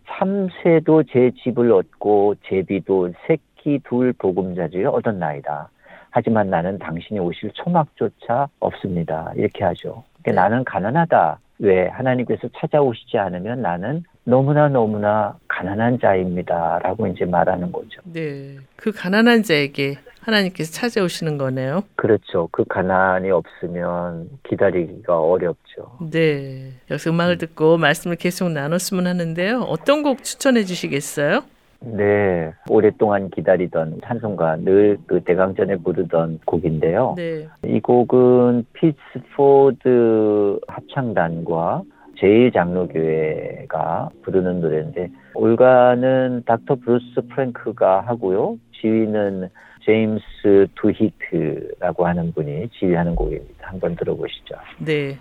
[0.08, 5.70] 참새도 제 집을 얻고 제비도 새끼 둘 보금자리를 얻었나이다.
[6.10, 9.32] 하지만 나는 당신이 오실 초막조차 없습니다.
[9.34, 10.04] 이렇게 하죠.
[10.22, 10.32] 그러니까 네.
[10.32, 11.38] 나는 가난하다.
[11.60, 18.00] 왜 하나님께서 찾아오시지 않으면 나는 너무나 너무나 가난한 자입니다라고 이제 말하는 거죠.
[18.04, 18.56] 네.
[18.76, 21.82] 그 가난한 자에게 하나님께서 찾아오시는 거네요.
[21.96, 22.48] 그렇죠.
[22.52, 25.98] 그 가난이 없으면 기다리기가 어렵죠.
[26.10, 26.70] 네.
[26.90, 29.62] 여기서 음악을 듣고 말씀을 계속 나눴으면 하는데요.
[29.62, 31.42] 어떤 곡 추천해 주시겠어요?
[31.84, 37.14] 네, 오랫동안 기다리던 찬송가 늘 그 대강절에 부르던 곡인데요.
[37.16, 37.48] 네.
[37.64, 41.82] 이 곡은 피츠포드 합창단과
[42.22, 48.58] 제1장로교회가 부르는 노래인데 오르간은 닥터 브루스 프랭크가 하고요.
[48.80, 49.48] 지휘는
[49.84, 53.68] 제임스 두히트라고 하는 분이 지휘하는 곡입니다.
[53.68, 54.54] 한번 들어보시죠.
[54.78, 55.18] 네.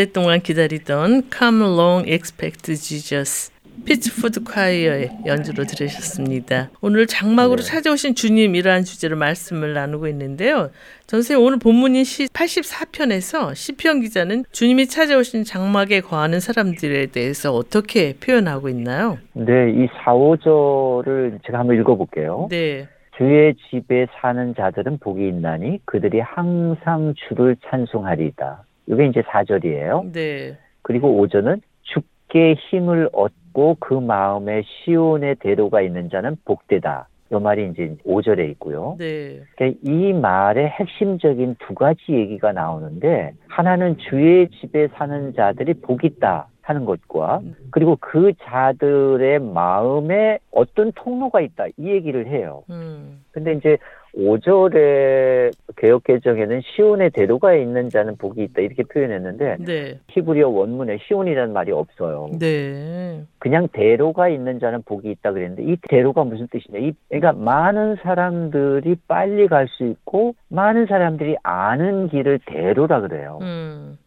[0.00, 3.52] 오랫동안 기다리던 Come Thou Long Expected Jesus
[3.84, 6.70] 피츠포드 Choir의 연주로 들으셨습니다.
[6.80, 7.62] 오늘 장막으로 네.
[7.62, 10.70] 찾아오신 주님이라는 주제로 말씀을 나누고 있는데요.
[11.06, 18.70] 전도사님 오늘 본문인 시 84편에서 시편 기자는 주님이 찾아오신 장막에 거하는 사람들에 대해서 어떻게 표현하고
[18.70, 19.18] 있나요?
[19.34, 22.48] 네, 이 4, 5절을 제가 한번 읽어볼게요.
[22.50, 22.88] 네.
[23.18, 28.64] 주의 집에 사는 자들은 복이 있나니 그들이 항상 주를 찬송하리이다.
[28.86, 30.12] 이게 이제 4절이에요.
[30.12, 30.58] 네.
[30.82, 37.08] 그리고 5절은 주께 힘을 얻고 그 마음에 시온의 대로가 있는 자는 복되다.
[37.32, 38.96] 이 말이 이제 5절에 있고요.
[38.98, 39.40] 네.
[39.54, 46.48] 그러니까 이 말의 핵심적인 두 가지 얘기가 나오는데 하나는 주의 집에 사는 자들이 복 있다
[46.62, 52.64] 하는 것과 그리고 그 자들의 마음에 어떤 통로가 있다 이 얘기를 해요.
[52.70, 53.24] 음.
[53.32, 53.76] 근데 이제
[54.16, 59.98] 5절의 개혁 개정에는 시온의 대로가 있는 자는 복이 있다 이렇게 표현했는데 네.
[60.08, 62.28] 히브리어 원문에 시온이라는 말이 없어요.
[62.38, 63.22] 네.
[63.38, 66.78] 그냥 대로가 있는 자는 복이 있다 그랬는데 이 대로가 무슨 뜻이냐?
[66.80, 73.38] 이 그러니까 많은 사람들이 빨리 갈 수 있고 많은 사람들이 아는 길을 대로라 그래요.
[73.42, 73.98] 음.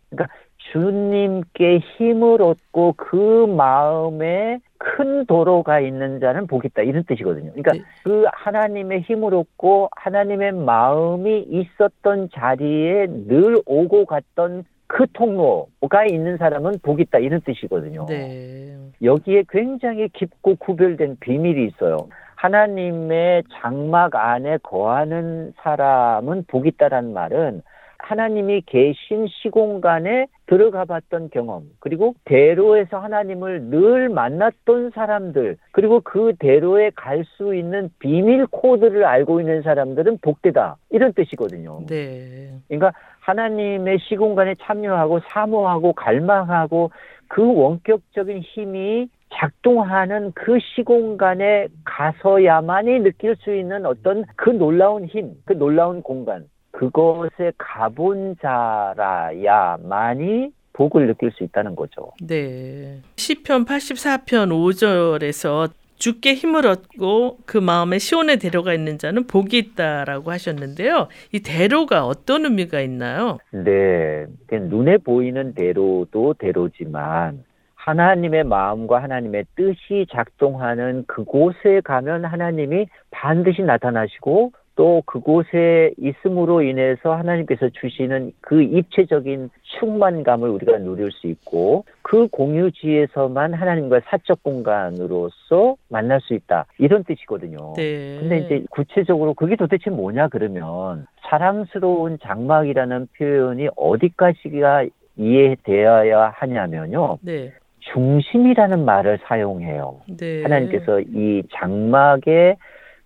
[0.72, 7.52] 주님께 힘을 얻고 그 마음에 큰 도로가 있는 자는 복이 있다 이런 뜻이거든요.
[7.52, 7.82] 그러니까 네.
[8.04, 16.80] 그 하나님의 힘을 얻고 하나님의 마음이 있었던 자리에 늘 오고 갔던 그 통로가 있는 사람은
[16.84, 18.06] 복이 있다 이런 뜻이거든요.
[18.08, 18.76] 네.
[19.02, 22.10] 여기에 굉장히 깊고 구별된 비밀이 있어요.
[22.36, 27.62] 하나님의 장막 안에 거하는 사람은 복이 있다라는 말은
[28.04, 36.92] 하나님이 계신 시공간에 들어가 봤던 경험, 그리고 대로에서 하나님을 늘 만났던 사람들, 그리고 그 대로에
[36.96, 40.76] 갈 수 있는 비밀 코드를 알고 있는 사람들은 복되다.
[40.90, 41.86] 이런 뜻이거든요.
[41.88, 42.52] 네.
[42.68, 42.92] 그러니까
[43.22, 46.92] 하나님의 시공간에 참여하고 사모하고 갈망하고
[47.30, 55.54] 그 원격적인 힘이 작동하는 그 시공간에 가서야만이 느낄 수 있는 어떤 그 놀라운 힘, 그
[55.54, 62.12] 놀라운 공간, 그것에 가본 자라야만이 복을 느낄 수 있다는 거죠.
[62.22, 63.00] 네.
[63.16, 71.08] 시편 84편 5절에서 주께 힘을 얻고 그 마음에 시온의 대로가 있는 자는 복이 있다라고 하셨는데요.
[71.32, 73.38] 이 대로가 어떤 의미가 있나요?
[73.52, 74.26] 네.
[74.48, 77.44] 그 눈에 보이는 대로도 대로지만
[77.76, 87.70] 하나님의 마음과 하나님의 뜻이 작동하는 그곳에 가면 하나님이 반드시 나타나시고 또 그곳에 있음으로 인해서 하나님께서
[87.70, 89.50] 주시는 그 입체적인
[89.80, 96.66] 충만감을 우리가 누릴 수 있고 그 공유지에서만 하나님과 사적 공간으로서 만날 수 있다.
[96.80, 97.74] 이런 뜻이거든요.
[97.76, 98.18] 네.
[98.20, 104.86] 근데 이제 구체적으로 그게 도대체 뭐냐 그러면 사랑스러운 장막이라는 표현이 어디까지가
[105.18, 107.20] 이해되어야 하냐면요.
[107.22, 107.54] 네.
[107.92, 110.02] 중심이라는 말을 사용해요.
[110.18, 110.42] 네.
[110.42, 112.56] 하나님께서 이 장막에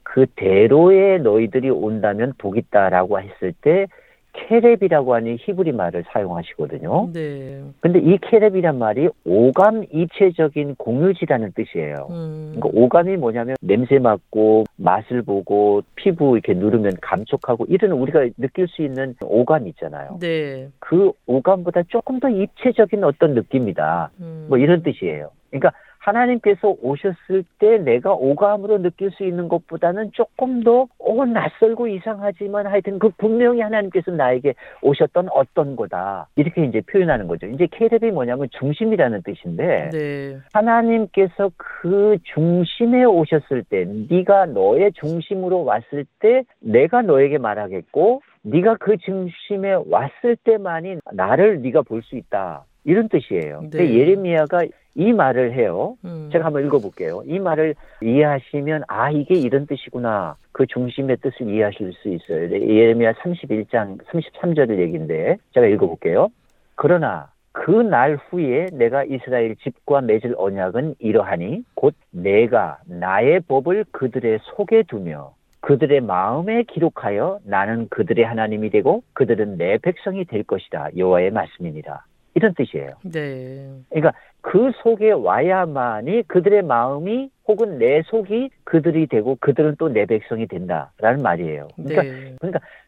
[0.10, 3.88] 그 대로에 너희들이 온다면 복 있다라고 했을 때
[4.32, 7.10] 케렙이라고 하는 히브리 말을 사용하시거든요.
[7.12, 7.62] 네.
[7.82, 12.08] 근데 이 케렙이란 말이 오감 입체적인 공유지라는 뜻이에요.
[12.12, 12.54] 음.
[12.56, 18.84] 그러니까 오감이 뭐냐면 냄새 맡고 맛을 보고 피부 이렇게 누르면 감촉하고 이런 우리가 느낄 수
[18.84, 20.20] 있는 오감 있잖아요.
[20.22, 20.70] 네.
[20.80, 24.12] 그 오감보다 조금 더 입체적인 어떤 느낌이다.
[24.22, 24.46] 음.
[24.48, 25.32] 뭐 이런 뜻이에요.
[25.50, 25.72] 그러니까
[26.08, 32.98] 하나님께서 오셨을 때 내가 오감으로 느낄 수 있는 것보다는 조금 더 어, 낯설고 이상하지만 하여튼
[32.98, 36.30] 그 분명히 하나님께서 나에게 오셨던 어떤 거다.
[36.38, 37.48] 이렇게 이제 표현하는 거죠.
[37.48, 40.38] 이제 케렙이 뭐냐면 중심이라는 뜻인데 네.
[40.54, 48.98] 하나님께서 그 중심에 오셨을 때 네가 너의 중심으로 왔을 때 내가 너에게 말하겠고 네가 그
[48.98, 52.64] 중심에 왔을 때만이 나를 네가 볼 수 있다.
[52.86, 53.60] 이런 뜻이에요.
[53.62, 53.94] 근데 네.
[53.96, 54.62] 예레미야가
[54.98, 55.96] 이 말을 해요.
[56.04, 56.30] 음.
[56.32, 57.22] 제가 한번 읽어볼게요.
[57.26, 60.36] 이 말을 이해하시면 아 이게 이런 뜻이구나.
[60.52, 62.50] 그 중심의 뜻을 이해하실 수 있어요.
[62.50, 66.30] 네, 예레미야 31장 33절 얘기인데 제가 읽어볼게요.
[66.76, 74.40] 그러나 그 날 후에 내가 이스라엘 집과 맺을 언약은 이러하니 곧 내가 나의 법을 그들의
[74.44, 80.90] 속에 두며 그들의 마음에 기록하여 나는 그들의 하나님이 되고 그들은 내 백성이 될 것이다.
[80.96, 82.04] 여호와의 말씀이니라.
[82.36, 82.94] 이런 뜻이에요.
[83.04, 83.68] 네.
[83.90, 84.14] 그러니까
[84.48, 91.22] 그 속에 와야만이 그들의 마음이 혹은 내 속이 그들이 되고 그들은 또 내 백성이 된다라는
[91.22, 91.68] 말이에요.
[91.76, 92.36] 그러니까 네.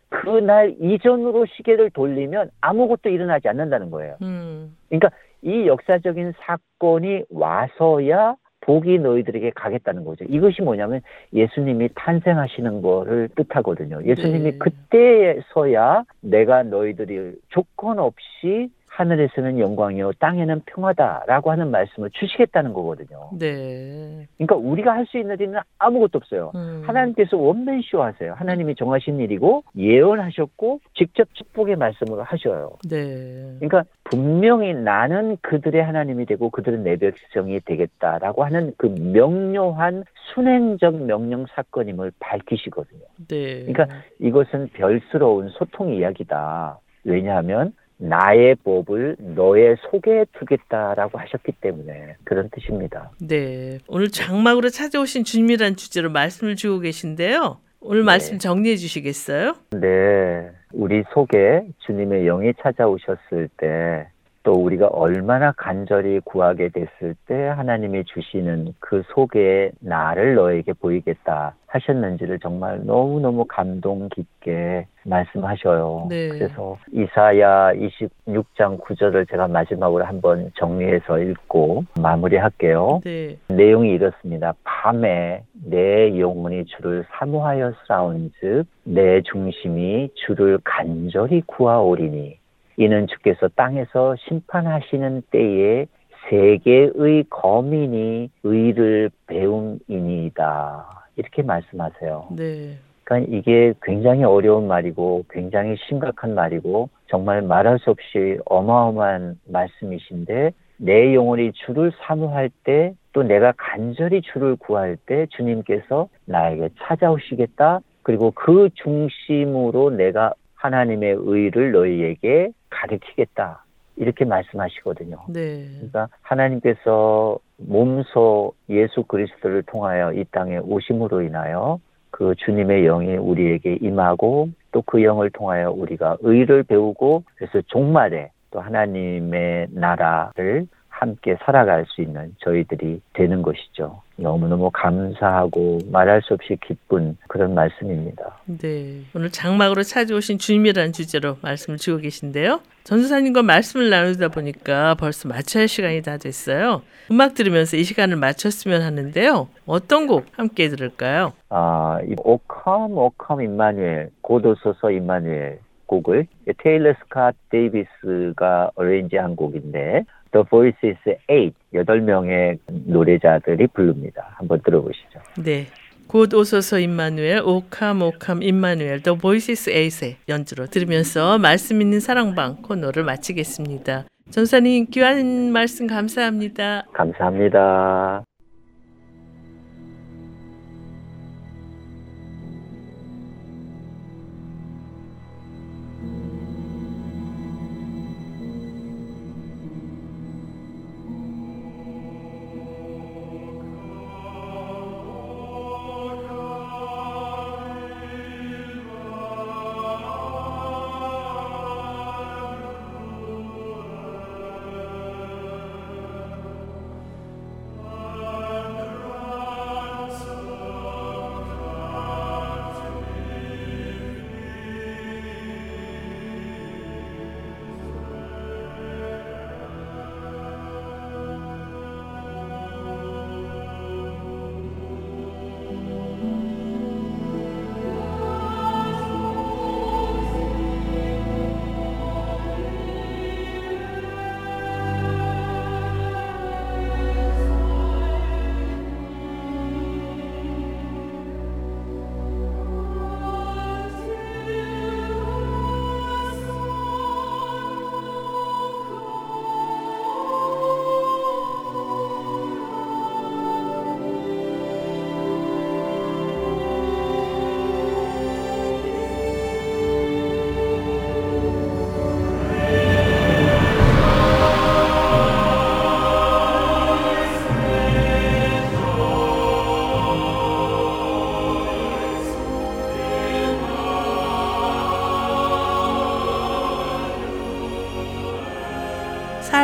[0.08, 4.16] 그날 이전으로 시계를 돌리면 아무것도 일어나지 않는다는 거예요.
[4.22, 4.74] 음.
[4.88, 5.10] 그러니까
[5.42, 10.24] 이 역사적인 사건이 와서야 복이 너희들에게 가겠다는 거죠.
[10.30, 11.02] 이것이 뭐냐면
[11.34, 14.02] 예수님이 탄생하시는 거를 뜻하거든요.
[14.06, 14.58] 예수님이 네.
[14.58, 18.70] 그때서야 내가 너희들이 조건 없이
[19.00, 23.30] 하늘에서는 영광이요 땅에는 평화다라고 하는 말씀을 주시겠다는 거거든요.
[23.40, 24.28] 네.
[24.38, 26.52] 그러니까 우리가 할 수 있는 일은 아무것도 없어요.
[26.54, 26.84] 음.
[26.86, 28.34] 하나님께서 원맨쇼 하세요.
[28.36, 32.74] 하나님이 정하신 일이고 예언하셨고 직접 축복의 말씀을 하셔요.
[32.88, 33.56] 네.
[33.60, 41.46] 그러니까 분명히 나는 그들의 하나님이 되고 그들은 내 백성이 되겠다라고 하는 그 명료한 순행적 명령
[41.56, 43.02] 사건임을 밝히시거든요.
[43.30, 43.66] 네.
[43.66, 43.88] 그러니까
[44.20, 46.78] 이것은 별스러운 소통 이야기다.
[47.06, 53.12] 왜냐하면 나의 법을 너의 속에 두겠다라고 하셨기 때문에 그런 뜻입니다.
[53.20, 53.78] 네.
[53.88, 57.60] 오늘 장막으로 찾아오신 주님이란 주제로 말씀을 주고 계신데요.
[57.82, 58.06] 오늘 네.
[58.06, 59.56] 말씀 정리해 주시겠어요?
[59.72, 60.50] 네.
[60.72, 64.08] 우리 속에 주님의 영이 찾아오셨을 때
[64.44, 72.40] 또 우리가 얼마나 간절히 구하게 됐을 때 하나님이 주시는 그 속에 나를 너에게 보이겠다 하셨는지를
[72.40, 76.08] 정말 너무너무 감동 깊게 말씀하셔요.
[76.10, 76.30] 네.
[76.30, 83.02] 그래서 이사야 26장 9절을 제가 마지막으로 한번 정리해서 읽고 마무리할게요.
[83.04, 83.38] 네.
[83.50, 84.54] 내용이 이렇습니다.
[84.64, 92.39] 밤에 내 영혼이 주를 사모하여 싸운즉 내 중심이 주를 간절히 구하오리니
[92.80, 95.86] 이는 주께서 땅에서 심판하시는 때에
[96.30, 101.06] 세계의 거민이 의를 배움이니이다.
[101.16, 102.30] 이렇게 말씀하세요.
[102.38, 102.78] 네.
[103.04, 111.14] 그러니까 이게 굉장히 어려운 말이고 굉장히 심각한 말이고 정말 말할 수 없이 어마어마한 말씀이신데 내
[111.14, 117.82] 영혼이 주를 사모할 때 또 내가 간절히 주를 구할 때 주님께서 나에게 찾아오시겠다.
[118.04, 123.64] 그리고 그 중심으로 내가 하나님의 의를 너희에게 가르치겠다.
[123.96, 125.18] 이렇게 말씀하시거든요.
[125.30, 125.68] 네.
[125.76, 131.80] 그러니까 하나님께서 몸소 예수 그리스도를 통하여 이 땅에 오심으로 인하여
[132.12, 138.60] 그 주님의 영이 우리에게 임하고 또 그 영을 통하여 우리가 의를 배우고 그래서 종말에 또
[138.60, 140.68] 하나님의 나라를
[141.00, 144.02] 함께 살아갈 수 있는 저희들이 되는 것이죠.
[144.18, 148.38] 너무너무 감사하고 말할 수 없이 기쁜 그런 말씀입니다.
[148.46, 149.04] 네.
[149.16, 152.60] 오늘 장막으로 찾아오신 주님이라는 주제로 말씀을 주고 계신데요.
[152.84, 156.82] 전수사님과 말씀을 나누다 보니까 벌써 마쳐야 할 시간이 다 됐어요.
[157.10, 159.48] 음악 들으면서 이 시간을 마쳤으면 하는데요.
[159.66, 161.32] 어떤 곡 함께 들을까요?
[161.48, 166.28] 아, 이 오컴 오컴 임마누엘 고도소서 임마누엘 곡을
[166.60, 174.34] 테일러 스캇 데이비스가 어레인지한 곡인데 The Voices 8 여덟 명의 노래자들이 부릅니다.
[174.38, 175.20] 한번 들어보시죠.
[175.44, 175.68] 네.
[176.08, 183.04] 곧 오소서 임마누엘, 오캄 오캄 임마누엘, 더 보이시스 에이세 연주로 들으면서 말씀 있는 사랑방 코너를
[183.04, 184.06] 마치겠습니다.
[184.32, 186.86] 전사님 귀한 말씀 감사합니다.
[186.94, 188.24] 감사합니다.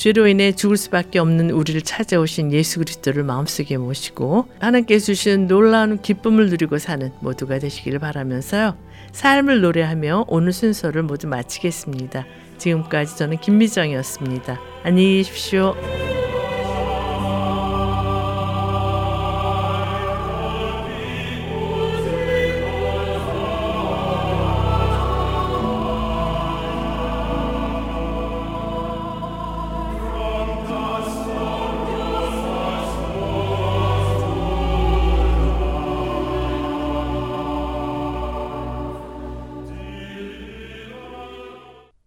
[0.00, 6.48] 죄로 인해 죽을 수밖에 없는 우리를 찾아오신 예수 그리스도를 마음속에 모시고 하나님께 주신 놀라운 기쁨을
[6.48, 8.78] 누리고 사는 모두가 되시기를 바라면서요.
[9.12, 12.24] 삶을 노래하며 오늘 순서를 모두 마치겠습니다.
[12.56, 14.58] 지금까지 저는 김미정이었습니다.
[14.84, 15.76] 안녕히 계십시오.